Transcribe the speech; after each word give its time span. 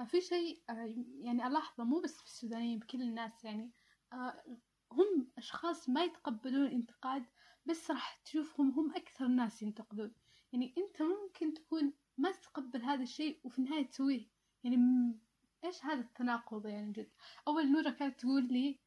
آه 0.00 0.04
في 0.04 0.20
شيء 0.20 0.62
آه 0.70 0.94
يعني 1.20 1.46
ألاحظه 1.46 1.84
مو 1.84 2.00
بس 2.00 2.18
في 2.18 2.24
السودانيين 2.24 2.78
بكل 2.78 3.02
الناس 3.02 3.44
يعني 3.44 3.70
آه 4.12 4.42
هم 4.92 5.28
أشخاص 5.38 5.88
ما 5.88 6.04
يتقبلون 6.04 6.66
الانتقاد 6.66 7.24
بس 7.66 7.90
راح 7.90 8.20
تشوفهم 8.24 8.70
هم 8.70 8.94
أكثر 8.96 9.26
الناس 9.26 9.62
ينتقدون. 9.62 10.12
يعني 10.52 10.74
أنت 10.78 11.02
ممكن 11.02 11.54
تكون 11.54 11.92
ما 12.18 12.32
تتقبل 12.32 12.82
هذا 12.82 13.02
الشيء 13.02 13.40
وفي 13.44 13.58
النهاية 13.58 13.86
تسويه. 13.86 14.26
يعني 14.64 14.78
إيش 15.64 15.84
هذا 15.84 16.00
التناقض 16.00 16.66
يعني 16.66 16.92
جد؟ 16.92 17.10
أول 17.48 17.72
نورة 17.72 17.90
كانت 17.90 18.20
تقول 18.20 18.48
لي 18.48 18.78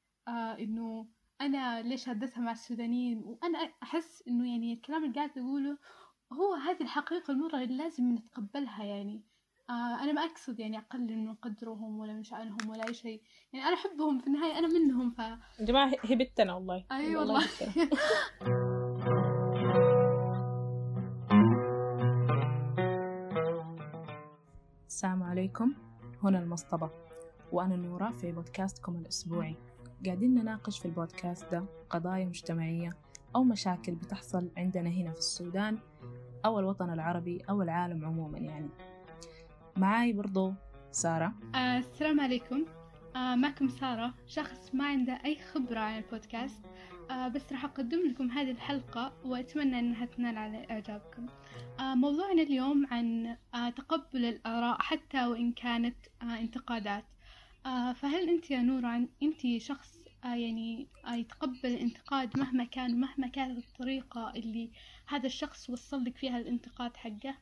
إنه 0.59 1.07
أنا 1.41 1.81
ليش 1.81 2.09
هدتها 2.09 2.41
مع 2.41 2.51
السودانيين؟ 2.51 3.17
وأنا 3.23 3.59
أحس 3.83 4.23
إنه 4.27 4.51
يعني 4.51 4.73
الكلام 4.73 5.03
اللي 5.03 5.15
قاعد 5.15 5.31
تقوله 5.33 5.77
هو 6.33 6.53
هذه 6.53 6.81
الحقيقة 6.81 7.31
النورة 7.31 7.55
اللي 7.55 7.77
لازم 7.77 8.11
نتقبلها 8.11 8.83
يعني. 8.83 9.23
آه 9.69 10.03
أنا 10.03 10.11
ما 10.11 10.21
أقصد 10.21 10.59
يعني 10.59 10.77
أقلل 10.77 11.17
من 11.17 11.33
قدرهم 11.35 11.99
ولا 11.99 12.13
من 12.13 12.23
شأنهم 12.23 12.69
ولا 12.69 12.87
أي 12.87 12.93
شيء. 12.93 13.21
يعني 13.53 13.65
أنا 13.67 13.75
أحبهم 13.75 14.19
في 14.19 14.27
النهاية 14.27 14.59
أنا 14.59 14.67
منهم 14.67 15.11
ف 15.11 15.19
يا 15.19 15.39
جماعة 15.65 15.91
هي 16.03 16.15
بنتنا 16.15 16.53
والله. 16.53 16.83
أي 16.91 17.15
والله 17.15 17.39
بنتنا. 17.41 17.89
السلام 24.87 25.23
عليكم. 25.23 25.73
هنا 26.23 26.39
المصطبة 26.39 26.89
وأنا 27.51 27.75
نورة 27.75 28.09
في 28.11 28.31
بودكاستكم 28.31 28.95
الأسبوعي. 28.95 29.55
قاعدين 30.05 30.33
نناقش 30.35 30.79
في 30.79 30.85
البودكاست 30.85 31.51
ده 31.51 31.65
قضايا 31.89 32.25
مجتمعية 32.25 32.89
أو 33.35 33.43
مشاكل 33.43 33.95
بتحصل 33.95 34.49
عندنا 34.57 34.89
هنا 34.89 35.11
في 35.11 35.17
السودان 35.17 35.77
أو 36.45 36.59
الوطن 36.59 36.93
العربي 36.93 37.41
أو 37.49 37.61
العالم 37.61 38.05
عموما 38.05 38.39
يعني. 38.39 38.69
معاي 39.77 40.13
برضو 40.13 40.53
سارة. 40.91 41.33
آه 41.55 41.77
السلام 41.77 42.19
عليكم. 42.19 42.65
آه 43.15 43.35
معكم 43.35 43.67
سارة 43.67 44.13
شخص 44.27 44.75
ما 44.75 44.85
عنده 44.85 45.19
أي 45.25 45.35
خبرة 45.35 45.79
عن 45.79 45.97
البودكاست. 45.97 46.65
آه 47.11 47.27
بس 47.27 47.51
راح 47.51 47.65
أقدم 47.65 48.07
لكم 48.09 48.31
هذه 48.31 48.51
الحلقة 48.51 49.13
وأتمنى 49.25 49.79
أنها 49.79 50.05
تنال 50.05 50.37
على 50.37 50.67
إعجابكم. 50.71 51.25
آه 51.79 51.95
موضوعنا 51.95 52.41
اليوم 52.41 52.87
عن 52.91 53.37
آه 53.55 53.69
تقبل 53.69 54.25
الآراء 54.25 54.81
حتى 54.81 55.25
وإن 55.25 55.51
كانت 55.51 55.97
آه 56.21 56.39
انتقادات. 56.39 57.03
فهل 57.95 58.29
أنت 58.29 58.51
يا 58.51 58.61
نورة 58.61 59.07
أنت 59.23 59.57
شخص 59.57 60.03
يعني 60.23 60.87
يتقبل 61.07 61.65
الانتقاد 61.65 62.39
مهما 62.39 62.63
كان 62.63 62.93
ومهما 62.93 63.27
كانت 63.27 63.57
الطريقة 63.57 64.33
اللي 64.35 64.71
هذا 65.07 65.25
الشخص 65.25 65.69
وصل 65.69 66.03
لك 66.03 66.17
فيها 66.17 66.37
الانتقاد 66.37 66.97
حقه؟ 66.97 67.35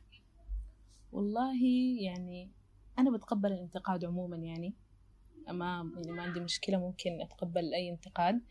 والله 1.12 1.64
يعني 2.00 2.50
أنا 2.98 3.16
بتقبل 3.16 3.52
الانتقاد 3.52 4.04
عموما 4.04 4.36
يعني. 4.36 4.74
ما 5.50 5.90
يعني 5.96 6.12
ما 6.12 6.22
عندي 6.22 6.40
مشكلة 6.40 6.78
ممكن 6.78 7.20
أتقبل 7.22 7.74
أي 7.74 7.90
انتقاد 7.90 8.42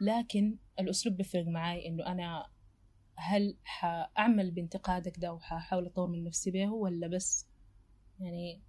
لكن 0.00 0.56
الأسلوب 0.80 1.16
بيفرق 1.16 1.46
معاي 1.46 1.88
إنه 1.88 2.06
أنا 2.06 2.46
هل 3.16 3.56
حأعمل 3.64 4.50
بانتقادك 4.50 5.18
ده 5.18 5.32
وحأحاول 5.32 5.86
أطور 5.86 6.06
من 6.08 6.24
نفسي 6.24 6.50
به 6.50 6.70
ولا 6.72 7.06
بس 7.08 7.46
يعني 8.20 8.60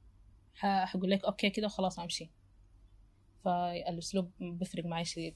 ح- 0.55 0.85
حقول 0.85 1.11
لك 1.11 1.25
أوكي 1.25 1.49
كده 1.49 1.65
وخلاص 1.65 1.99
أمشي. 1.99 2.31
فالأسلوب 3.43 4.31
بيفرق 4.39 4.85
معاي 4.85 5.05
شديد. 5.05 5.35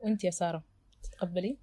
وأنت 0.00 0.24
يا 0.24 0.30
سارة 0.30 0.64
تتقبلي؟ 1.02 1.58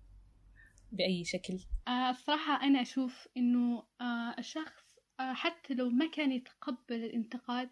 بأي 0.91 1.25
شكل؟ 1.25 1.59
آه 1.87 2.09
الصراحة 2.09 2.63
أنا 2.63 2.81
أشوف 2.81 3.27
إنه 3.37 3.83
آه 4.01 4.35
الشخص 4.39 4.99
آه 5.19 5.33
حتى 5.33 5.73
لو 5.73 5.89
ما 5.89 6.07
كان 6.07 6.31
يتقبل 6.31 6.95
الانتقاد 6.95 7.69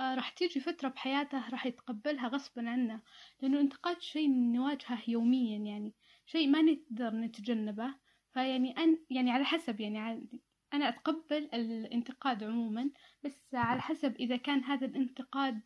راح 0.00 0.28
تيجي 0.30 0.60
فترة 0.60 0.88
بحياته 0.88 1.48
راح 1.48 1.66
يتقبلها 1.66 2.28
غصبا 2.28 2.70
عنه 2.70 3.00
لأنه 3.42 3.54
الانتقاد 3.54 4.00
شيء 4.02 4.30
نواجهه 4.30 5.02
يوميا 5.08 5.58
يعني 5.58 5.94
شيء 6.26 6.48
ما 6.48 6.62
نقدر 6.62 7.10
نتجنبه. 7.14 7.94
فيعني 8.34 8.78
أن 8.78 8.98
يعني 9.10 9.30
على 9.30 9.44
حسب 9.44 9.80
يعني 9.80 10.28
أنا 10.74 10.88
أتقبل 10.88 11.48
الانتقاد 11.54 12.44
عموما 12.44 12.90
بس 13.24 13.54
على 13.54 13.80
حسب 13.80 14.16
إذا 14.16 14.36
كان 14.36 14.64
هذا 14.64 14.86
الانتقاد 14.86 15.60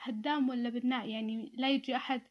هدام 0.00 0.48
ولا 0.48 0.68
بناء 0.68 1.08
يعني 1.08 1.52
لا 1.54 1.70
يجي 1.70 1.96
أحد 1.96 2.22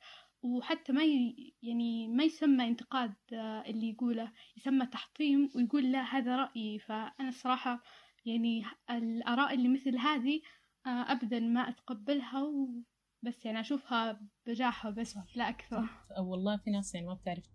وحتى 0.44 0.92
ما 0.92 1.03
ي... 1.03 1.53
يعني 1.62 2.08
ما 2.08 2.24
يسمى 2.24 2.68
انتقاد 2.68 3.14
آه، 3.34 3.62
اللي 3.62 3.90
يقوله 3.90 4.31
يسمى 4.58 4.86
تحطيم 4.86 5.50
ويقول 5.56 5.92
لا 5.92 6.02
هذا 6.02 6.36
رأيي. 6.36 6.80
فأنا 6.80 7.30
الصراحة 7.30 7.84
يعني 8.25 8.64
الآراء 8.90 9.53
اللي 9.53 9.68
مثل 9.68 9.97
هذه 9.97 10.42
آه، 10.86 11.12
أبدا 11.12 11.40
ما 11.40 11.70
أتقبلها 11.70 12.44
وبس 12.44 13.46
يعني 13.46 13.59
أشوفها 13.59 14.22
بجاحة 14.46 14.90
بس 14.90 15.18
لا 15.36 15.50
أكثر. 15.50 15.90
والله 16.20 16.58
في 16.58 16.72
ناس 16.72 16.96
يعني 16.96 17.08
ما 17.08 17.14
بتعرف 17.14 17.46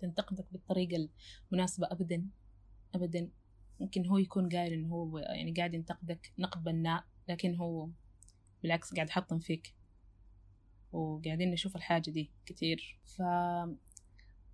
تنتقدك 0.00 0.46
بالطريقة 0.52 1.08
المناسبة 1.52 1.86
أبدا 1.90 2.26
أبدا. 2.94 3.30
ممكن 3.80 4.06
هو 4.06 4.18
يكون 4.18 4.48
قايل 4.48 4.72
إنه 4.72 4.88
هو 4.88 5.18
يعني 5.18 5.52
قاعد 5.52 5.74
ينتقدك 5.74 6.32
نقد 6.38 6.64
بناء 6.64 7.04
لكن 7.28 7.54
هو 7.54 7.88
بالعكس 8.62 8.94
قاعد 8.94 9.08
يحطم 9.08 9.38
فيك. 9.38 9.74
وقاعدين 10.94 11.50
نشوف 11.50 11.76
الحاجة 11.76 12.10
دي 12.10 12.30
كتير. 12.46 13.00
ف 13.04 13.22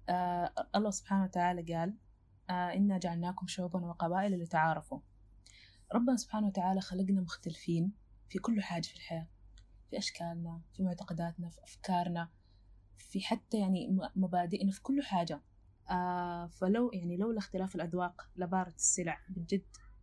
آه 0.09 0.53
الله 0.77 0.91
سبحانه 0.91 1.25
وتعالى 1.25 1.75
قال 1.75 1.95
آه 2.51 2.75
إنا 2.75 2.99
جعلناكم 2.99 3.47
شعوبا 3.47 3.87
وقبائل 3.87 4.43
لتعارفوا. 4.43 5.01
ربنا 5.95 6.17
سبحانه 6.17 6.47
وتعالى 6.47 6.81
خلقنا 6.81 7.21
مختلفين 7.21 7.93
في 8.29 8.39
كل 8.39 8.63
حاجة 8.63 8.83
في 8.83 8.95
الحياة. 8.95 9.29
في 9.91 9.99
أشكالنا 9.99 10.61
في 10.77 10.83
معتقداتنا 10.83 11.49
في 11.49 11.63
أفكارنا 11.65 12.29
في 12.99 13.21
حتى 13.21 13.59
يعني 13.61 13.99
مبادئنا 14.17 14.73
في 14.73 14.83
كل 14.83 15.03
حاجة. 15.03 15.41
آه 15.91 16.47
فلو 16.47 16.91
يعني 16.93 17.17
لولا 17.17 17.39
اختلاف 17.39 17.75
الأذواق 17.75 18.29
لبارت 18.37 18.77
السلع 18.77 19.21
بجد 19.29 19.63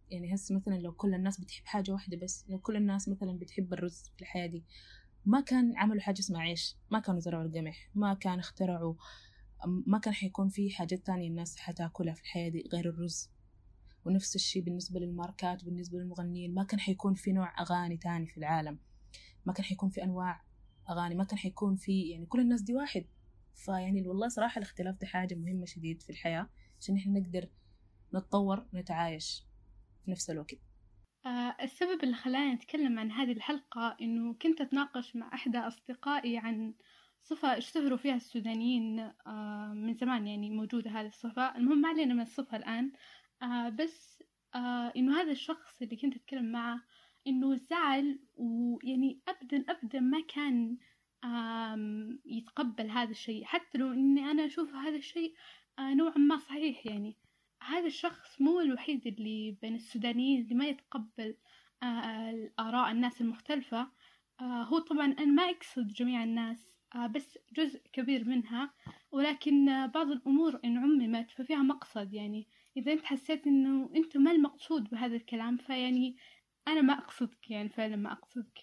يعني 0.09 0.35
هسه 0.35 0.55
مثلا 0.55 0.75
لو 0.79 0.91
كل 0.91 1.13
الناس 1.13 1.39
بتحب 1.41 1.65
حاجة 1.65 1.91
واحدة 1.91 2.17
بس 2.17 2.45
لو 2.49 2.59
كل 2.59 2.75
الناس 2.75 3.09
مثلا 3.09 3.37
بتحب 3.39 3.73
الرز 3.73 4.11
في 4.15 4.21
الحياة 4.21 4.47
دي 4.47 4.63
ما 5.27 5.41
كان 5.41 5.77
عملوا 5.77 6.01
حاجة 6.01 6.19
اسمها 6.19 6.41
عيش 6.41 6.75
ما 6.91 6.99
كانوا 6.99 7.19
زرعوا 7.19 7.43
القمح 7.43 7.89
ما 7.95 8.13
كان 8.13 8.39
اخترعوا 8.39 8.93
ما 9.65 9.99
كان 9.99 10.13
حيكون 10.13 10.49
في 10.49 10.69
حاجات 10.69 11.05
تانية 11.05 11.27
الناس 11.29 11.57
حتاكلها 11.57 12.13
في 12.13 12.21
الحياة 12.21 12.49
دي 12.49 12.69
غير 12.73 12.89
الرز. 12.89 13.29
ونفس 14.05 14.35
الشيء 14.35 14.61
بالنسبة 14.61 14.99
للماركات 14.99 15.63
وبالنسبة 15.63 15.97
للمغنيين 15.99 16.53
ما 16.53 16.63
كان 16.63 16.79
حيكون 16.79 17.13
في 17.13 17.31
نوع 17.31 17.61
أغاني 17.61 17.97
تاني 17.97 18.27
في 18.27 18.37
العالم. 18.37 18.79
ما 19.45 19.53
كان 19.53 19.65
حيكون 19.65 19.89
في 19.89 20.03
أنواع 20.03 20.43
أغاني 20.89 21.15
ما 21.15 21.23
كان 21.23 21.37
حيكون 21.37 21.75
في 21.75 22.09
يعني 22.09 22.25
كل 22.25 22.39
الناس 22.39 22.61
دي 22.61 22.73
واحد. 22.75 23.05
فيعني 23.55 24.07
والله 24.07 24.27
صراحة 24.27 24.59
الاختلاف 24.59 24.95
ده 25.01 25.07
حاجة 25.07 25.35
مهمة 25.35 25.65
شديد 25.65 26.01
في 26.01 26.09
الحياة 26.09 26.49
عشان 26.79 26.97
إحنا 26.97 27.19
نقدر 27.19 27.49
نتطور 28.15 28.65
ونتعايش 28.73 29.45
في 30.05 30.11
نفس 30.11 30.29
الوقت. 30.29 30.66
السبب 31.61 32.03
اللي 32.03 32.15
خلاني 32.15 32.53
أتكلم 32.53 32.99
عن 32.99 33.11
هذه 33.11 33.31
الحلقة 33.31 33.97
إنه 34.01 34.33
كنت 34.33 34.61
أتناقش 34.61 35.15
مع 35.15 35.33
إحدى 35.33 35.57
أصدقائي 35.57 36.37
عن 36.37 36.73
صفة 37.23 37.57
اشتهروا 37.57 37.97
فيها 37.97 38.15
السودانيين 38.15 38.99
آه، 39.27 39.73
من 39.75 39.93
زمان 39.93 40.27
يعني 40.27 40.49
موجودة 40.49 40.91
هذه 40.91 41.07
الصفة. 41.07 41.57
المهم 41.57 41.81
ما 41.81 41.89
علينا 41.89 42.13
من 42.13 42.21
الصفة 42.21 42.57
الآن. 42.57 42.91
آه، 43.41 43.69
بس 43.69 44.23
آه، 44.55 44.93
إنه 44.97 45.21
هذا 45.21 45.31
الشخص 45.31 45.81
اللي 45.81 45.95
كنت 45.95 46.15
أتكلم 46.15 46.51
معه 46.51 46.81
إنه 47.27 47.55
زعل 47.55 48.19
ويعني 48.35 49.21
أبدا 49.27 49.65
أبدا 49.69 49.99
ما 49.99 50.21
كان 50.21 50.77
يتقبل 52.25 52.89
هذا 52.89 53.11
الشيء. 53.11 53.45
حتى 53.45 53.77
لو 53.77 53.93
إني 53.93 54.31
أنا 54.31 54.45
أشوف 54.45 54.75
هذا 54.75 54.95
الشيء 54.95 55.33
آه، 55.79 55.93
نوعا 55.93 56.17
ما 56.17 56.37
صحيح 56.37 56.85
يعني. 56.85 57.17
هذا 57.67 57.87
الشخص 57.87 58.41
مو 58.41 58.59
الوحيد 58.59 59.07
اللي 59.07 59.57
بين 59.61 59.75
السودانيين 59.75 60.41
اللي 60.41 60.55
ما 60.55 60.65
يتقبل 60.67 61.35
آه، 61.83 62.29
الآراء 62.29 62.91
الناس 62.91 63.21
المختلفة. 63.21 63.87
آه، 64.41 64.63
هو 64.63 64.79
طبعا 64.79 65.05
أنا 65.05 65.25
ما 65.25 65.43
أقصد 65.43 65.87
جميع 65.87 66.23
الناس 66.23 66.77
آه، 66.95 67.07
بس 67.07 67.37
جزء 67.53 67.81
كبير 67.93 68.27
منها. 68.27 68.73
ولكن 69.11 69.87
بعض 69.87 70.11
الأمور 70.11 70.59
إن 70.65 70.77
عممت 70.77 71.31
ففيها 71.31 71.63
مقصد. 71.63 72.13
يعني 72.13 72.47
إذا 72.77 72.93
أنت 72.93 73.05
حسيت 73.05 73.47
إنه 73.47 73.89
أنت 73.95 74.17
ما 74.17 74.31
المقصود 74.31 74.89
بهذا 74.89 75.15
الكلام 75.15 75.57
فيعني 75.57 76.17
أنا 76.67 76.81
ما 76.81 76.93
أقصدك 76.93 77.51
يعني 77.51 77.69
فعلا 77.69 77.95
ما 77.95 78.11
أقصدك. 78.11 78.59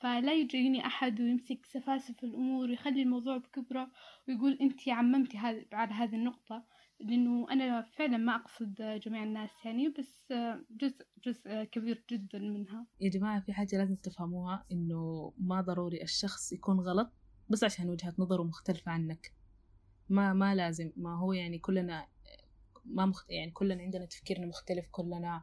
فلا 0.00 0.32
يجيني 0.32 0.86
أحد 0.86 1.20
ويمسك 1.20 1.66
سفاسف 1.66 2.24
الأمور 2.24 2.68
ويخلي 2.68 3.02
الموضوع 3.02 3.36
بكبره 3.36 3.90
ويقول 4.28 4.58
أنت 4.60 4.88
عممتي 4.88 5.38
على 5.72 5.94
هذه 5.94 6.14
النقطة. 6.14 6.64
لأنه 7.00 7.46
أنا 7.50 7.82
فعلا 7.82 8.16
ما 8.16 8.36
أقصد 8.36 8.74
جميع 9.04 9.22
الناس 9.22 9.50
يعني 9.64 9.88
بس 9.88 10.32
جزء 10.70 11.06
جزء 11.26 11.64
كبير 11.64 12.04
جدا 12.10 12.38
منها. 12.38 12.86
يا 13.00 13.10
جماعة 13.10 13.40
في 13.40 13.52
حاجة 13.52 13.76
لازم 13.76 13.94
تفهموها 13.96 14.64
إنه 14.72 15.32
ما 15.38 15.60
ضروري 15.60 16.02
الشخص 16.02 16.52
يكون 16.52 16.80
غلط 16.80 17.12
بس 17.48 17.64
عشان 17.64 17.90
وجهة 17.90 18.14
نظره 18.18 18.42
مختلفة 18.42 18.92
عنك. 18.92 19.32
ما 20.08 20.32
ما 20.32 20.54
لازم 20.54 20.92
ما 20.96 21.18
هو 21.18 21.32
يعني 21.32 21.58
كلنا 21.58 22.06
ما 22.84 23.06
مخت... 23.06 23.30
يعني 23.30 23.50
كلنا 23.50 23.82
عندنا 23.82 24.04
تفكيرنا 24.04 24.46
مختلف 24.46 24.88
كلنا 24.90 25.42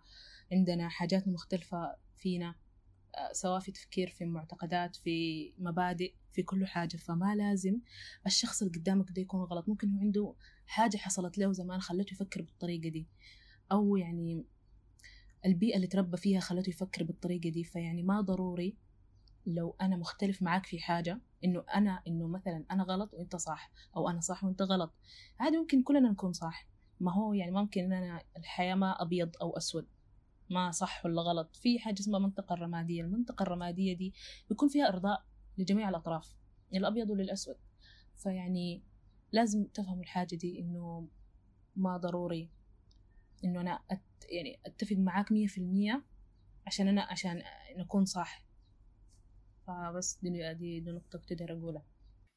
عندنا 0.52 0.90
حاجاتنا 0.90 1.34
مختلفة 1.34 1.96
فينا 2.16 2.56
آه، 3.16 3.34
سواء 3.34 3.60
في 3.60 3.72
تفكير 3.72 4.10
في 4.10 4.26
معتقدات 4.26 4.96
في 4.96 5.54
مبادئ. 5.58 6.14
في 6.38 6.44
كل 6.44 6.66
حاجة 6.68 6.98
فما 6.98 7.36
لازم 7.36 7.80
الشخص 8.26 8.62
اللي 8.62 8.78
قدامك 8.80 9.12
ده 9.12 9.22
يكون 9.22 9.42
غلط. 9.42 9.70
ممكن 9.70 9.90
هو 9.92 10.00
عنده 10.00 10.34
حاجة 10.66 10.98
حصلت 10.98 11.38
له 11.38 11.52
زمان 11.52 11.82
خلته 11.82 12.14
يفكر 12.14 12.42
بالطريقة 12.42 12.90
دي 12.90 13.08
أو 13.72 13.98
يعني 13.98 14.46
البيئة 15.46 15.76
اللي 15.76 15.88
تربى 15.88 16.18
فيها 16.18 16.40
خلته 16.40 16.70
يفكر 16.70 17.04
بالطريقة 17.04 17.50
دي. 17.50 17.64
فيعني 17.64 18.04
ما 18.04 18.22
ضروري 18.22 18.76
لو 19.46 19.76
أنا 19.82 19.96
مختلف 19.98 20.42
معاك 20.42 20.66
في 20.66 20.80
حاجة 20.80 21.20
إنه 21.44 21.64
أنا 21.76 22.02
إنه 22.08 22.28
مثلا 22.28 22.66
أنا 22.72 22.84
غلط 22.84 23.14
وأنت 23.14 23.36
صح 23.36 23.72
أو 23.96 24.10
أنا 24.10 24.20
صح 24.20 24.44
وأنت 24.44 24.62
غلط. 24.62 24.94
عادي 25.40 25.58
ممكن 25.58 25.84
كلنا 25.84 26.10
نكون 26.10 26.34
صح. 26.34 26.68
ما 27.00 27.14
هو 27.14 27.34
يعني 27.34 27.52
ممكن 27.52 27.94
أنا 27.94 28.22
الحياة 28.38 28.76
ما 28.76 29.02
أبيض 29.02 29.36
أو 29.42 29.58
أسود 29.58 29.88
ما 30.50 30.72
صح 30.72 31.06
ولا 31.06 31.22
غلط. 31.22 31.56
في 31.56 31.80
حاجة 31.80 32.00
اسمها 32.00 32.20
منطقة 32.20 32.54
الرمادية. 32.54 33.02
المنطقة 33.02 33.44
الرمادية 33.44 33.94
دي 33.98 34.14
بيكون 34.50 34.70
فيها 34.70 34.88
إرضاء 34.88 35.26
لجميع 35.58 35.90
الأطراف 35.90 36.36
للأبيض 36.72 37.10
وللأسود. 37.10 37.56
فيعني 38.16 38.84
لازم 39.32 39.66
تفهموا 39.66 40.04
الحاجة 40.04 40.36
دي 40.36 40.60
إنه 40.60 41.08
ما 41.76 41.98
ضروري 41.98 42.50
إنه 43.44 43.62
أنا 43.62 43.80
أت 43.92 44.02
يعني 44.30 44.60
أتفق 44.66 44.96
معاك 44.96 45.32
مية 45.32 45.48
في 45.48 45.58
المية 45.58 46.04
عشان 46.68 46.88
أنا 46.88 47.02
عشان 47.02 47.44
نكون 47.78 48.06
صح. 48.06 48.44
فبس 49.68 50.20
دي, 50.22 50.54
دي, 50.54 50.92
نقطة 50.92 51.20
تقدر 51.20 51.54
أقولها. 51.54 51.86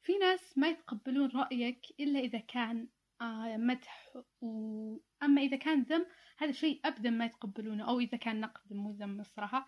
في 0.03 0.17
ناس 0.17 0.57
ما 0.57 0.69
يتقبلون 0.69 1.29
رأيك 1.35 1.81
إلا 1.99 2.19
إذا 2.19 2.39
كان 2.39 2.87
آه 3.21 3.57
مدح 3.57 4.13
وأما 4.41 5.41
إذا 5.41 5.57
كان 5.57 5.83
ذم 5.83 6.05
هذا 6.37 6.51
شيء 6.51 6.81
أبدا 6.85 7.09
ما 7.09 7.25
يتقبلونه 7.25 7.89
أو 7.89 7.99
إذا 7.99 8.17
كان 8.17 8.41
نقد 8.41 8.73
مو 8.73 8.91
ذم 8.91 9.19
الصراحة. 9.19 9.67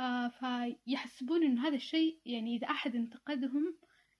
آه 0.00 0.28
فيحسبون 0.28 1.42
إنه 1.44 1.68
هذا 1.68 1.76
الشيء 1.76 2.20
يعني 2.26 2.56
إذا 2.56 2.66
أحد 2.66 2.94
انتقدهم 2.96 3.76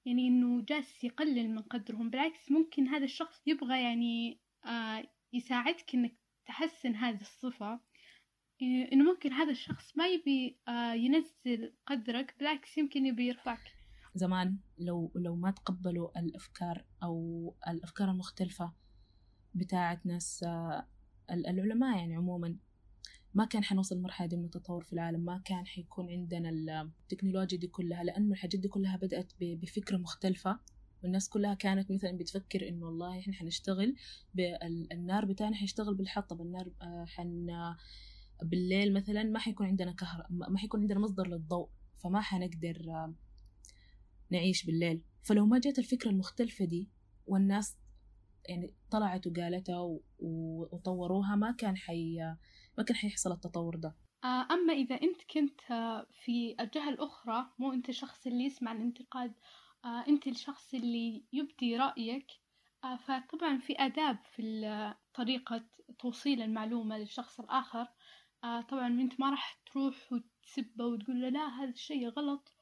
يعني 0.07 0.29
إنه 0.29 0.65
جالس 0.65 1.05
يقلل 1.05 1.51
من 1.51 1.63
قدرهم. 1.63 2.11
بالعكس 2.11 2.51
ممكن 2.51 2.89
هذا 2.89 3.05
الشخص 3.05 3.43
يبغى 3.47 3.83
يعني 3.83 4.41
آه 4.67 5.05
يساعدك 5.33 5.95
إنك 5.95 6.17
تحسن 6.47 6.95
هذه 6.95 7.21
الصفة. 7.21 7.81
إنه 8.93 9.05
ممكن 9.05 9.33
هذا 9.33 9.51
الشخص 9.51 9.97
ما 9.97 10.09
يبي 10.09 10.59
آه 10.69 10.93
ينزل 10.93 11.75
قدرك 11.87 12.35
بالعكس 12.39 12.79
يمكن 12.79 13.07
يبي 13.07 13.27
يرفعك. 13.27 13.73
زمان 14.15 14.59
لو 14.79 15.13
لو 15.17 15.37
ما 15.37 15.51
تقبلوا 15.51 16.21
الأفكار 16.21 16.85
أو 17.03 17.55
الأفكار 17.69 18.11
المختلفة 18.11 18.73
بتاعة 19.55 20.01
ناس 20.05 20.43
آه 20.43 20.89
العلماء 21.31 21.99
يعني 21.99 22.17
عموما 22.17 22.57
ما 23.35 23.45
كان 23.45 23.65
حنوصل 23.65 23.97
لمرحلة 23.97 24.27
دي 24.27 24.37
من 24.37 24.45
التطور 24.45 24.83
في 24.83 24.93
العالم 24.93 25.21
ما 25.21 25.43
كان 25.45 25.67
حيكون 25.67 26.11
عندنا 26.11 26.51
التكنولوجيا 26.83 27.59
دي 27.59 27.67
كلها 27.67 28.05
لأنه 28.05 28.33
الحاجات 28.33 28.61
دي 28.61 28.69
كلها 28.69 28.97
بدأت 28.97 29.33
بفكرة 29.41 29.97
مختلفة 29.97 30.59
والناس 31.03 31.29
كلها 31.29 31.55
كانت 31.55 31.91
مثلا 31.91 32.17
بتفكر 32.17 32.69
إنه 32.69 32.87
والله 32.87 33.19
إحنا 33.19 33.35
حنشتغل 33.35 33.95
بالنار 34.35 35.25
بتاعنا 35.25 35.57
حيشتغل 35.57 35.95
بالحطب 35.95 36.41
النار 36.41 36.73
آه، 36.83 37.05
حن 37.05 37.47
بالليل 38.43 38.93
مثلا 38.93 39.23
ما 39.23 39.39
حيكون 39.39 39.67
عندنا 39.67 39.93
كهرباء 39.93 40.51
ما 40.51 40.59
حيكون 40.59 40.81
عندنا 40.81 41.01
مصدر 41.01 41.27
للضوء 41.27 41.69
فما 41.97 42.21
حنقدر 42.21 42.85
آه، 42.89 43.15
نعيش 44.31 44.65
بالليل. 44.67 45.03
فلو 45.23 45.47
ما 45.47 45.59
جت 45.59 45.79
الفكرة 45.79 46.11
المختلفة 46.11 46.65
دي 46.65 46.89
والناس 47.27 47.77
يعني 48.49 48.75
طلعت 48.91 49.27
وقالتها 49.27 49.99
وطوروها 50.19 51.37
ما 51.37 51.53
كان 51.53 51.77
حي 51.77 52.35
ما 52.79 52.85
كان 52.85 52.97
حيحصل 52.97 53.33
التطور 53.33 53.77
ده. 53.77 53.95
آه، 54.25 54.47
أما 54.51 54.73
إذا 54.73 55.03
أنت 55.03 55.23
كنت 55.23 55.61
في 56.25 56.57
الجهة 56.61 56.89
الأخرى 56.89 57.47
مو 57.59 57.73
أنت 57.73 57.89
الشخص 57.89 58.27
اللي 58.27 58.45
يسمع 58.45 58.73
الانتقاد 58.73 59.33
آه، 59.85 60.05
أنت 60.09 60.27
الشخص 60.27 60.75
اللي 60.75 61.25
يبدي 61.33 61.77
رأيك 61.77 62.27
آه، 62.85 62.97
فطبعا 62.97 63.59
في 63.59 63.75
آداب 63.79 64.19
في 64.25 64.95
طريقة 65.15 65.65
توصيل 65.99 66.43
المعلومة 66.43 66.99
للشخص 66.99 67.41
الآخر. 67.41 67.87
طبعا 68.43 68.87
أنت 68.87 69.21
ما 69.21 69.31
راح 69.31 69.63
تروح 69.73 69.95
وتسبه 70.13 70.85
وتقول 70.87 71.21
له 71.21 71.29
لا 71.29 71.49
هذا 71.49 71.71
الشيء 71.71 72.09
غلط 72.09 72.53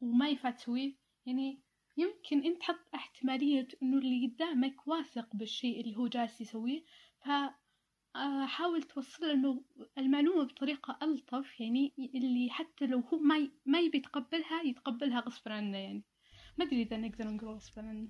وما 0.00 0.28
ينفع 0.28 0.50
تسويه. 0.50 0.94
يعني 1.26 1.62
يمكن 1.96 2.44
أنت 2.44 2.60
تحط 2.60 2.80
احتمالية 2.94 3.68
إنه 3.82 3.98
اللي 3.98 4.26
قدامك 4.26 4.88
واثق 4.88 5.36
بالشيء 5.36 5.80
اللي 5.80 5.96
هو 5.96 6.06
جالس 6.06 6.40
يسويه. 6.40 6.84
فحاول 8.18 8.82
توصل 8.82 9.62
المعلومة 9.98 10.44
بطريقة 10.44 10.98
ألطف 11.02 11.60
يعني 11.60 11.92
اللي 12.14 12.48
حتى 12.50 12.86
لو 12.86 12.98
هو 12.98 13.18
ما 13.18 13.50
ما 13.66 13.80
يبي 13.80 13.98
يتقبلها 13.98 14.62
يتقبلها 14.62 15.20
غصبا 15.20 15.52
عنه 15.52 15.76
يعني. 15.76 16.04
ما 16.58 16.64
أدري 16.64 16.82
إذا 16.82 16.96
نقدر 16.96 17.30
نقول 17.30 17.48
غصبا 17.50 17.82
عنه. 17.82 18.08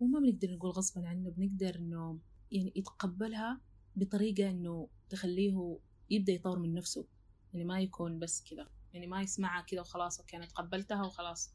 وما 0.00 0.20
بنقدر 0.20 0.54
نقول 0.54 0.70
غصبا 0.70 1.08
عنه 1.08 1.30
بنقدر 1.30 1.74
إنه 1.78 2.20
يعني 2.52 2.72
يتقبلها 2.76 3.60
بطريقة 3.96 4.50
إنه 4.50 4.88
تخليه 5.10 5.78
يبدأ 6.10 6.32
يطور 6.32 6.58
من 6.58 6.74
نفسه. 6.74 7.06
يعني 7.52 7.64
ما 7.64 7.80
يكون 7.80 8.18
بس 8.18 8.44
كذا 8.50 8.68
يعني 8.92 9.06
ما 9.06 9.22
يسمعها 9.22 9.62
كذا 9.62 9.80
وخلاص 9.80 10.20
أوكي 10.20 10.36
أنا 10.36 10.46
تقبلتها 10.46 11.04
وخلاص. 11.06 11.54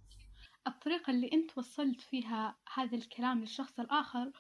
الطريقة 0.68 1.12
اللي 1.12 1.30
أنت 1.34 1.58
وصلت 1.58 2.02
فيها 2.02 2.56
هذا 2.74 2.98
الكلام 2.98 3.40
للشخص 3.40 3.80
الآخر 3.80 4.22
آه، 4.28 4.32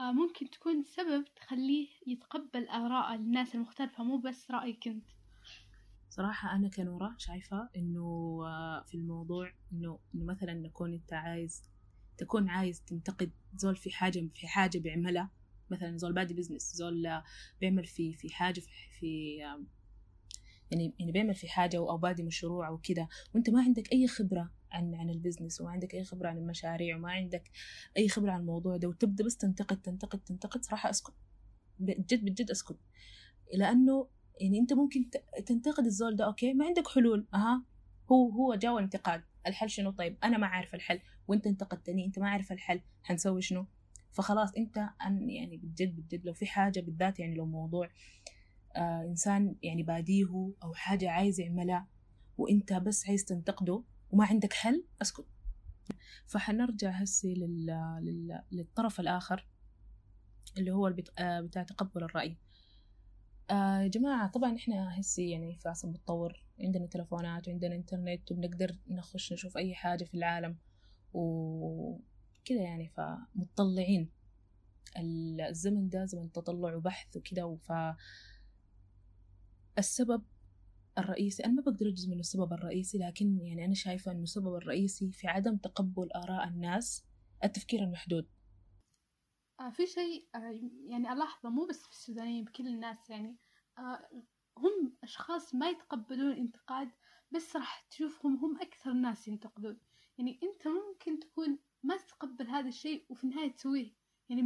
ممكن 0.00 0.50
تكون 0.50 0.84
سبب 0.84 1.24
تخليه 1.36 1.88
يتقبل 2.06 2.68
آراء 2.68 3.14
الناس 3.14 3.54
المختلفة 3.54 4.04
مو 4.04 4.18
بس 4.18 4.50
رأيك 4.50 4.88
أنت. 4.88 5.08
صراحة 6.10 6.56
أنا 6.56 6.68
كنورة 6.68 7.14
شايفة 7.18 7.68
إنه 7.76 8.40
آه، 8.46 8.84
في 8.86 8.94
الموضوع 8.96 9.52
إنه 9.72 9.98
مثلا 10.14 10.54
نكون 10.54 10.92
أنت 10.92 11.12
عايز 11.12 11.62
تكون 12.18 12.48
عايز 12.48 12.82
تنتقد 12.84 13.30
زول 13.56 13.76
في 13.76 13.90
حاجة 13.90 14.28
في 14.34 14.48
حاجة 14.48 14.78
بيعملها 14.78 15.30
مثلا 15.70 15.96
زول 15.96 16.12
بادي 16.12 16.34
business 16.34 16.76
زول 16.76 17.22
بيعمل 17.60 17.86
في 17.86 18.14
في 18.14 18.34
حاجة 18.34 18.62
في 19.00 19.38
يعني 20.70 20.94
يعني 20.98 21.12
بيعمل 21.12 21.34
في 21.34 21.48
حاجة 21.48 21.76
أو 21.76 21.96
بادي 21.96 22.22
مشروع 22.22 22.68
أو 22.68 22.78
كده 22.78 23.08
وأنت 23.34 23.50
ما 23.50 23.62
عندك 23.62 23.92
أي 23.92 24.08
خبرة 24.08 24.50
عن 24.72 24.94
عن 24.94 25.10
ال 25.10 25.16
business 25.16 25.60
وما 25.60 25.70
عندك 25.70 25.94
أي 25.94 26.04
خبرة 26.04 26.28
عن 26.28 26.38
المشاريع 26.38 26.96
وما 26.96 27.10
عندك 27.10 27.50
أي 27.96 28.08
خبرة 28.08 28.32
عن 28.32 28.40
الموضوع 28.40 28.76
ده 28.76 28.88
وتبدأ 28.88 29.24
بس 29.24 29.36
تنتقد 29.36 29.82
تنتقد 29.82 30.18
تنتقد 30.18 30.64
صراحة 30.64 30.90
أسكت. 30.90 31.14
بجد 31.78 32.24
بجد 32.24 32.50
أسكت. 32.50 32.76
لأنه 33.54 34.08
يعني 34.40 34.58
أنت 34.58 34.72
ممكن 34.72 35.10
تنتقد 35.46 35.86
الزول 35.86 36.16
ده 36.16 36.24
okay 36.24 36.54
ما 36.54 36.64
عندك 36.66 36.88
حلول. 36.88 37.26
أها 37.34 37.64
هو 38.12 38.30
هو 38.30 38.54
جاوا 38.54 38.80
انتقاد 38.80 39.22
الحل 39.46 39.70
شنو؟ 39.70 39.90
طيب 39.90 40.16
أنا 40.24 40.38
ما 40.38 40.46
عارف 40.46 40.74
الحل. 40.74 41.00
وأنت 41.28 41.46
انتقدتني 41.46 42.04
أنت 42.06 42.18
ما 42.18 42.28
عارف 42.28 42.52
الحل. 42.52 42.80
حنسوي 43.02 43.42
شنو؟ 43.42 43.66
فخلاص 44.12 44.54
أنت 44.54 44.76
يعني 45.26 45.56
بجد 45.56 46.00
بجد 46.00 46.26
لو 46.26 46.32
في 46.32 46.46
حاجة 46.46 46.80
بالذات 46.80 47.20
يعني 47.20 47.34
لو 47.34 47.46
موضوع 47.46 47.88
آه 48.76 49.02
إنسان 49.02 49.56
يعني 49.62 49.82
باديه 49.82 50.52
أو 50.62 50.74
حاجة 50.74 51.10
عايز 51.10 51.40
يعملها 51.40 51.88
وأنت 52.38 52.72
بس 52.72 53.08
عايز 53.08 53.24
تنتقده 53.24 53.82
وما 54.10 54.24
عندك 54.26 54.52
حل 54.52 54.84
أسكت. 55.02 55.26
فحنرجع 56.26 56.90
هسي 56.90 57.34
لل... 57.34 57.66
لل... 58.02 58.42
للطرف 58.52 59.00
الآخر 59.00 59.48
اللي 60.58 60.70
هو 60.70 60.86
البت... 60.86 61.12
آه، 61.18 61.40
بتاع 61.40 61.62
تقبل 61.62 62.02
الرأي. 62.04 62.36
آه 63.50 63.78
يا 63.80 63.88
جماعة 63.88 64.30
طبعا 64.30 64.56
إحنا 64.56 65.00
هسي 65.00 65.30
يعني 65.30 65.58
في 65.58 65.68
عصر 65.68 65.88
متطور. 65.88 66.42
عندنا 66.60 66.86
تلفونات 66.86 67.48
وعندنا 67.48 67.74
إنترنت 67.74 68.32
وبنقدر 68.32 68.78
نخش 68.88 69.32
نشوف 69.32 69.56
أي 69.56 69.74
حاجة 69.74 70.04
في 70.04 70.14
العالم. 70.14 70.56
وكذا 71.12 72.60
يعني 72.62 72.88
فمطلعين 72.88 74.10
الزمن 75.48 75.88
ده 75.88 76.04
زمن 76.04 76.32
تطلع 76.32 76.74
وبحث 76.74 77.16
وكده 77.16 77.46
السبب 79.78 80.24
الرئيسي 80.98 81.44
أنا 81.44 81.52
ما 81.52 81.62
بقدر 81.62 81.88
أجزم 81.88 82.12
إنه 82.12 82.20
السبب 82.20 82.52
الرئيسي 82.52 82.98
لكن 82.98 83.38
يعني 83.40 83.64
أنا 83.64 83.74
شايفة 83.74 84.12
إنه 84.12 84.22
السبب 84.22 84.54
الرئيسي 84.54 85.12
في 85.12 85.28
عدم 85.28 85.56
تقبل 85.56 86.12
آراء 86.12 86.48
الناس 86.48 87.06
التفكير 87.44 87.80
المحدود. 87.80 88.28
آه 89.60 89.70
في 89.70 89.86
شيء 89.86 90.28
آه 90.34 90.60
يعني 90.86 91.12
ألاحظة 91.12 91.50
مو 91.50 91.66
بس 91.66 91.82
في 91.82 91.90
السودانيين 91.90 92.44
بكل 92.44 92.66
الناس 92.66 93.10
يعني. 93.10 93.36
آه 93.78 94.08
هم 94.58 94.96
أشخاص 95.02 95.54
ما 95.54 95.68
يتقبلون 95.68 96.32
الانتقاد 96.32 96.90
بس 97.30 97.56
راح 97.56 97.86
تشوفهم 97.90 98.36
هم 98.36 98.60
أكثر 98.60 98.90
الناس 98.90 99.28
ينتقدون. 99.28 99.80
يعني 100.18 100.40
أنت 100.42 100.68
ممكن 100.68 101.20
تكون 101.20 101.58
ما 101.82 101.96
تتقبل 101.96 102.46
هذا 102.46 102.68
الشيء 102.68 103.06
وفي 103.08 103.24
النهاية 103.24 103.52
تسويه. 103.52 103.92
يعني 104.28 104.42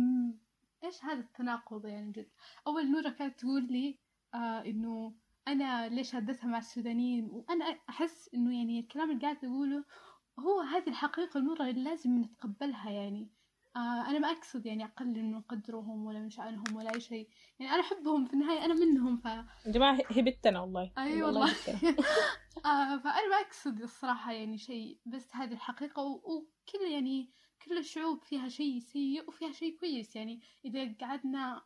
إيش 0.85 1.05
هذا 1.05 1.21
التناقض 1.21 1.87
يعني 1.87 2.13
جد؟ 2.13 2.31
أول 2.67 2.91
نورة 2.91 3.11
كانت 3.11 3.41
تقول 3.41 3.67
لي 3.67 3.99
آه 4.35 4.65
إنه 4.67 5.15
أنا 5.49 5.89
ليش 5.89 6.15
هدتها 6.15 6.47
مع 6.47 6.59
السودانيين؟ 6.59 7.29
وأنا 7.31 7.79
أحس 7.89 8.31
إنه 8.35 8.59
يعني 8.59 8.81
الكلام 8.81 9.11
اللي 9.11 9.23
قاعد 9.23 9.45
أقوله 9.45 9.85
هو 10.39 10.61
هذه 10.61 10.89
الحقيقة 10.89 11.39
المرة 11.39 11.63
اللي 11.69 11.85
لازم 11.85 12.19
نتقبلها 12.19 12.91
يعني. 12.91 13.29
آه 13.77 14.11
أنا 14.11 14.19
ما 14.19 14.31
أقصد 14.31 14.67
يعني 14.67 14.85
أقلل 14.85 15.25
من 15.25 15.41
قدرهم 15.41 16.05
ولا 16.07 16.19
من 16.19 16.31
شأنهم 16.31 16.77
ولا 16.77 16.95
أي 16.95 17.01
شيء. 17.01 17.29
يعني 17.59 17.73
أنا 17.75 17.81
أحبهم 17.81 18.25
في 18.25 18.35
النهاية 18.35 18.65
أنا 18.65 18.75
منهم 18.75 19.17
ف 19.17 19.29
جماعة 19.69 19.99
هبتنا 20.11 20.61
والله. 20.61 20.91
أي 20.99 21.23
والله. 21.23 21.51
آه 22.67 22.97
فأنا 22.99 23.29
ما 23.29 23.37
أقصد 23.47 23.83
الصراحة 23.83 24.33
يعني 24.33 24.59
شيء 24.59 24.99
بس 25.07 25.37
هذه 25.37 25.53
الحقيقة 25.53 26.03
وكل 26.03 26.93
يعني 26.93 27.31
كل 27.65 27.79
الشعوب 27.79 28.23
فيها 28.23 28.49
شيء 28.49 28.79
سيء 28.79 29.29
وفيها 29.29 29.53
شيء 29.53 29.79
كويس. 29.79 30.17
يعني 30.17 30.41
إذا 30.65 30.93
قعدنا 31.01 31.63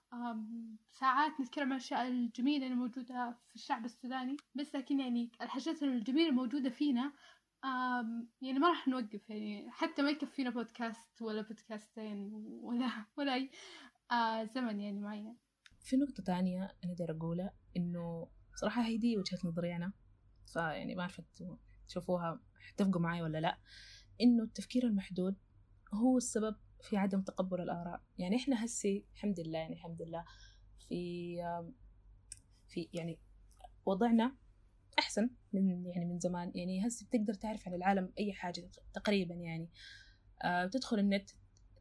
ساعات 0.90 1.40
نتكلم 1.40 1.64
عن 1.64 1.72
الأشياء 1.72 2.08
الجميلة 2.08 2.66
اللي 2.66 2.76
موجودة 2.76 3.38
في 3.48 3.54
الشعب 3.54 3.84
السوداني 3.84 4.36
بس 4.54 4.74
لكن 4.74 5.00
يعني 5.00 5.30
الحاجات 5.42 5.82
الجميلة 5.82 6.28
الموجودة 6.28 6.70
فينا 6.70 7.12
يعني 8.42 8.58
ما 8.58 8.68
راح 8.68 8.88
نوقف. 8.88 9.30
يعني 9.30 9.70
حتى 9.70 10.02
ما 10.02 10.10
يكفينا 10.10 10.50
بودكاست 10.50 11.22
ولا 11.22 11.42
بودكاستين 11.42 12.30
ولا 12.62 12.90
ولا 13.16 13.34
أي 13.34 13.50
زمن 14.54 14.80
يعني 14.80 15.00
معين. 15.00 15.36
في 15.80 15.96
نقطة 15.96 16.22
تانية 16.22 16.76
أنا 16.84 16.94
داير 16.94 17.10
أقولها 17.10 17.52
إنه 17.76 18.28
صراحة 18.54 18.82
هيدي 18.82 19.18
وجهة 19.18 19.38
نظري 19.44 19.76
أنا. 19.76 19.92
فيعني 20.52 20.94
ما 20.94 21.00
أعرف 21.02 21.20
تشوفوها 21.88 22.40
تتفقوا 22.76 23.00
معي 23.00 23.22
ولا 23.22 23.38
لا. 23.38 23.58
إنه 24.20 24.42
التفكير 24.42 24.84
المحدود 24.84 25.36
هو 25.94 26.16
السبب 26.16 26.56
في 26.82 26.96
عدم 26.96 27.22
تقبل 27.22 27.60
الآراء. 27.60 28.02
يعني 28.18 28.36
إحنا 28.36 28.64
هسي 28.64 29.04
الحمد 29.14 29.40
لله 29.40 29.58
يعني 29.58 29.74
الحمد 29.74 30.02
لله 30.02 30.24
في 30.88 31.36
في 32.68 32.88
يعني 32.92 33.18
وضعنا 33.86 34.36
أحسن 34.98 35.30
من 35.52 35.86
يعني 35.86 36.04
من 36.04 36.18
زمان. 36.18 36.52
يعني 36.54 36.86
هسي 36.86 37.04
بتقدر 37.04 37.34
تعرف 37.34 37.68
عن 37.68 37.74
العالم 37.74 38.12
أي 38.18 38.32
حاجة 38.32 38.70
تقريبا 38.94 39.34
يعني. 39.34 39.70
آه 40.42 40.66
تدخل 40.66 40.98
النت 40.98 41.30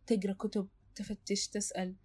تقرأ 0.07 0.33
كتب 0.33 0.67
تفتش 0.95 1.47
تسأل 1.47 1.95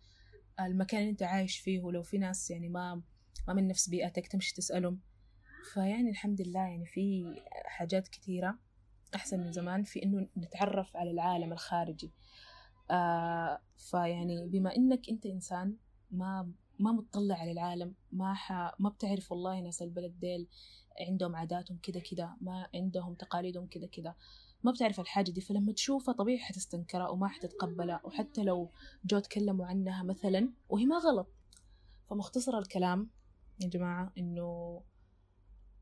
المكان 0.60 1.00
اللي 1.00 1.10
أنت 1.10 1.22
عايش 1.22 1.58
فيه. 1.58 1.80
ولو 1.80 2.02
في 2.02 2.18
ناس 2.18 2.50
يعني 2.50 2.68
ما 2.68 3.02
ما 3.48 3.54
من 3.54 3.68
نفس 3.68 3.88
بيئتك 3.88 4.26
تمشي 4.26 4.54
تسألهم. 4.54 5.00
فيعني 5.74 6.10
الحمد 6.10 6.40
لله 6.42 6.60
يعني 6.60 6.86
في 6.86 7.34
حاجات 7.66 8.08
كثيرة 8.08 8.58
أحسن 9.14 9.40
من 9.40 9.52
زمان 9.52 9.82
في 9.82 10.02
إنه 10.02 10.28
نتعرف 10.36 10.96
على 10.96 11.10
العالم 11.10 11.52
الخارجي. 11.52 12.12
آه 12.90 13.60
فيعني 13.76 14.46
بما 14.46 14.76
إنك 14.76 15.08
أنت 15.08 15.26
إنسان 15.26 15.76
ما 16.10 16.52
ما 16.78 16.92
متطلع 16.92 17.34
على 17.34 17.52
العالم 17.52 17.94
ما 18.12 18.34
ح... 18.34 18.52
ما 18.80 18.88
بتعرف 18.88 19.32
والله 19.32 19.60
ناس 19.60 19.82
البلد 19.82 20.20
ديل 20.20 20.48
عندهم 21.00 21.36
عاداتهم 21.36 21.78
كده 21.82 22.00
كده 22.00 22.36
ما 22.40 22.68
عندهم 22.74 23.14
تقاليدهم 23.14 23.66
كده 23.66 23.86
كده 23.86 24.16
ما 24.64 24.72
بتعرف 24.72 25.00
الحاجة 25.00 25.30
دي. 25.30 25.40
فلما 25.40 25.72
تشوفها 25.72 26.14
طبيعي 26.14 26.38
حتستنكرها 26.38 27.08
وما 27.08 27.28
حتتقبلها 27.28 28.00
وحتى 28.04 28.42
لو 28.42 28.72
جو 29.04 29.18
تكلموا 29.18 29.66
عنها 29.66 30.02
مثلا 30.02 30.52
وهي 30.68 30.86
ما 30.86 30.96
غلط. 30.96 31.28
فمختصر 32.10 32.58
الكلام 32.58 33.10
يا 33.60 33.68
جماعة 33.68 34.12
إنه 34.18 34.82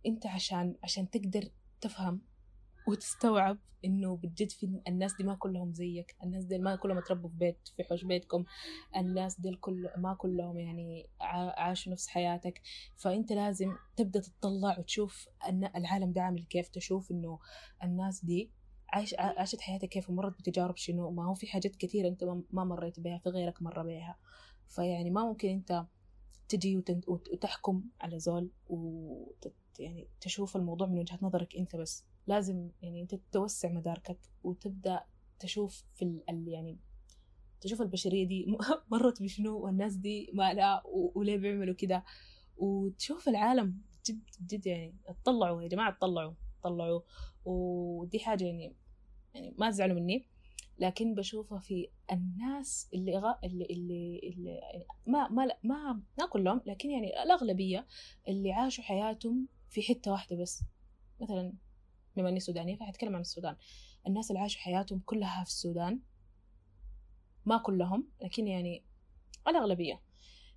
أنت 0.06 0.26
عشان 0.26 0.76
عشان 0.82 1.10
تقدر 1.10 1.50
تفهم 1.80 2.20
وتستوعب 2.88 3.58
إنه 3.84 4.16
بجد 4.16 4.50
في 4.50 4.80
الناس 4.88 5.14
دي 5.16 5.24
ما 5.24 5.34
كلهم 5.34 5.72
زيك 5.72 6.16
الناس 6.22 6.44
دي 6.44 6.58
ما 6.58 6.76
كلهم 6.76 7.00
تربوا 7.00 7.30
في 7.30 7.36
بيت 7.36 7.68
في 7.76 7.84
حوش 7.84 8.04
بيتكم 8.04 8.44
الناس 8.96 9.40
دي 9.40 9.54
كل 9.56 9.88
ما 9.96 10.14
كلهم 10.14 10.58
يعني 10.58 11.10
عاشوا 11.20 11.92
نفس 11.92 12.08
حياتك. 12.08 12.62
فإنت 12.96 13.32
لازم 13.32 13.76
تبدأ 13.96 14.20
تطلع 14.20 14.78
وتشوف 14.78 15.28
أن 15.48 15.64
العالم 15.76 16.12
ده 16.12 16.22
عامل 16.22 16.44
كيف 16.44 16.68
تشوف 16.68 17.10
إنه 17.10 17.38
الناس 17.82 18.24
دي 18.24 18.50
عايش 18.88 19.14
عاشت 19.18 19.60
حياتها 19.60 19.86
كيف 19.86 20.10
ومرت 20.10 20.38
بتجارب 20.38 20.76
شنو. 20.76 21.10
ما 21.10 21.24
هو 21.26 21.34
في 21.34 21.46
حاجات 21.46 21.76
كثيرة 21.76 22.08
أنت 22.08 22.24
ما 22.50 22.64
مريت 22.64 23.00
بها 23.00 23.18
في 23.18 23.28
غيرك 23.28 23.62
مر 23.62 23.82
بها 23.82 24.16
فيعني 24.68 25.10
ما 25.10 25.24
ممكن 25.24 25.48
أنت 25.48 25.86
تجي 26.48 26.82
وتحكم 27.08 27.84
على 28.00 28.18
زول 28.18 28.50
وت 28.68 29.52
يعني 29.78 30.08
تشوف 30.20 30.56
الموضوع 30.56 30.86
من 30.86 30.98
وجهة 30.98 31.18
نظرك 31.22 31.56
أنت 31.56 31.76
بس. 31.76 32.04
لازم 32.26 32.70
يعني 32.82 33.02
أنت 33.02 33.14
توسع 33.32 33.68
مداركك 33.72 34.18
وتبدأ 34.44 35.04
تشوف 35.38 35.84
في 35.94 36.02
ال 36.28 36.48
يعني 36.48 36.78
تشوف 37.60 37.82
البشرية 37.82 38.26
دي 38.26 38.46
مرت 38.92 39.22
بشنو 39.22 39.58
والناس 39.58 39.94
دي 39.94 40.30
ما 40.34 40.54
لا 40.54 40.82
وليه 40.86 41.36
بيعملوا 41.36 41.74
كده. 41.74 42.04
وتشوف 42.56 43.28
العالم 43.28 43.82
جد 44.06 44.20
جد 44.46 44.66
يعني 44.66 44.94
اطلعوا 45.06 45.62
يا 45.62 45.68
جماعة 45.68 45.90
اطلعوا 45.90 46.34
اطلعوا 46.60 47.00
ودي 47.44 48.18
حاجة 48.18 48.44
يعني 48.44 48.76
يعني 49.34 49.54
ما 49.58 49.70
تزعلوا 49.70 50.00
مني. 50.00 50.26
لكن 50.78 51.14
بشوفها 51.14 51.58
في 51.58 51.88
الناس 52.12 52.88
اللي 52.94 53.18
غا 53.18 53.38
اللي 53.44 53.64
اللي, 53.64 54.20
اللي 54.24 54.50
يعني 54.50 54.84
ما 55.06 55.28
ما 55.28 55.46
ما 55.62 56.02
ما 56.18 56.26
كلهم 56.26 56.60
لكن 56.66 56.90
يعني 56.90 57.22
الأغلبية 57.22 57.86
اللي 58.28 58.52
عاشوا 58.52 58.84
حياتهم 58.84 59.48
في 59.70 59.82
حتة 59.82 60.10
واحدة 60.10 60.36
بس. 60.36 60.62
مثلا 61.20 61.52
بما 62.16 62.28
إني 62.28 62.40
سودانية 62.40 62.76
فحتكلم 62.76 63.14
عن 63.14 63.20
السودان. 63.20 63.56
الناس 64.06 64.30
اللي 64.30 64.40
عاشوا 64.40 64.60
حياتهم 64.60 65.02
كلها 65.06 65.44
في 65.44 65.50
السودان 65.50 66.00
ما 67.46 67.58
كلهم 67.58 68.08
لكن 68.22 68.46
يعني 68.46 68.84
الأغلبية. 69.48 70.02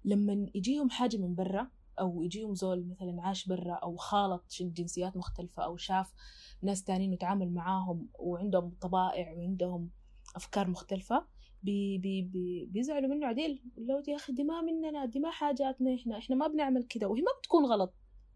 لما 0.05 0.49
يجيهم 0.55 0.89
حاجة 0.89 1.17
من 1.17 1.35
برا 1.35 1.71
أو 1.99 2.23
يجيهم 2.23 2.55
زول 2.55 2.87
مثلا 2.87 3.21
عاش 3.21 3.47
برا 3.47 3.73
أو 3.73 3.95
خالط 3.95 4.43
جنسيات 4.61 5.17
مختلفة 5.17 5.63
أو 5.63 5.77
شاف 5.77 6.13
ناس 6.61 6.83
تانيين 6.83 7.13
وتعامل 7.13 7.53
معاهم 7.53 8.09
وعندهم 8.19 8.75
طبائع 8.81 9.33
وعندهم 9.33 9.89
أفكار 10.35 10.69
مختلفة 10.69 11.25
بي 11.63 11.97
بي 11.97 12.21
بي 12.21 12.65
بيزعلوا 12.65 13.09
منه 13.09 13.27
عديل. 13.27 13.61
لو 13.77 14.03
يا 14.07 14.15
أخي 14.15 14.33
دي 14.33 14.43
ما 14.43 14.61
مننا 14.61 15.05
دي 15.05 15.19
ما 15.19 15.31
حاجاتنا 15.31 15.95
إحنا 15.95 16.17
إحنا 16.17 16.35
ما 16.35 16.47
بنعمل 16.47 16.83
كده. 16.83 17.07
وهي 17.07 17.21
ما 17.21 17.31
بتكون 17.39 17.65
غلط. 17.65 17.93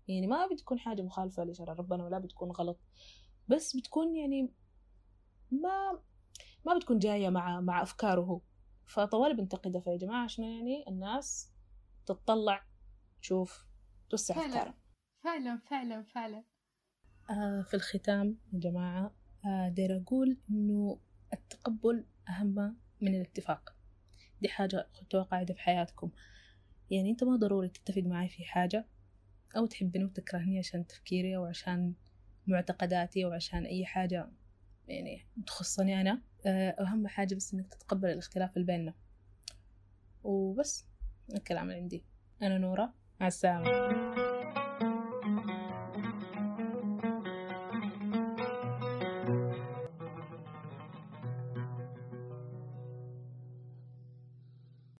يعني 0.07 0.27
ما 0.27 0.47
بتكون 0.47 0.79
حاجة 0.79 1.01
مخالفة 1.01 1.43
لشرع 1.43 1.73
ربنا 1.73 2.03
ولا 2.05 2.19
بتكون 2.19 2.51
غلط. 2.51 2.79
بس 3.47 3.75
بتكون 3.75 4.15
يعني 4.15 4.49
ما 5.51 5.99
ما 6.65 6.77
بتكون 6.77 6.99
جاية 6.99 7.29
مع 7.29 7.61
مع 7.61 7.81
أفكاره. 7.81 8.21
هو 8.21 8.41
فطوال 8.85 9.35
بنتقدها 9.37 9.81
فيا 9.81 9.97
جماعة 9.97 10.23
عشان 10.23 10.43
يعني 10.43 10.85
الناس 10.87 11.51
تتطلع 12.05 12.65
تشوف 13.21 13.65
توسع 14.09 14.35
أفكارها 14.37 14.73
فعلا 15.23 15.57
فعلا 15.69 16.03
فعلا. 16.03 16.43
آه 17.29 17.61
في 17.61 17.73
الختام 17.73 18.37
يا 18.53 18.59
جماعة 18.59 19.11
آه 19.45 19.69
داير 19.69 19.97
أقول 19.97 20.37
إنه 20.49 20.99
التقبل 21.33 22.05
أهم 22.29 22.75
من 23.01 23.15
الاتفاق. 23.15 23.75
دي 24.41 24.49
حاجة 24.49 24.87
خدتوها 24.93 25.23
قاعدة 25.23 25.53
في 25.53 25.59
حياتكم. 25.61 26.11
يعني 26.91 27.09
أنت 27.09 27.23
ما 27.23 27.35
ضروري 27.35 27.69
تتفق 27.69 28.01
معي 28.01 28.29
في 28.29 28.43
حاجة. 28.45 28.85
أو 29.57 29.65
تحبني 29.65 30.05
وتكرهني 30.05 30.59
عشان 30.59 30.87
تفكيري 30.87 31.35
أو 31.35 31.45
عشان 31.45 31.93
معتقداتي 32.47 33.25
وعشان 33.25 33.65
أي 33.65 33.85
حاجة 33.85 34.29
يعني 34.87 35.25
تخصني 35.47 36.01
أنا؟ 36.01 36.21
آه، 36.45 36.69
أهم 36.69 37.07
حاجة 37.07 37.35
بس 37.35 37.53
إنك 37.53 37.73
تتقبل 37.73 38.09
الاختلاف 38.09 38.57
اللي 38.57 38.67
بيننا. 38.67 38.93
وبس 40.23 40.85
الكلام 41.35 41.69
اللي 41.69 41.81
عندي. 41.81 42.03
أنا 42.41 42.57
نورة 42.57 42.93
مع 43.19 43.27
السلامة. 43.27 44.22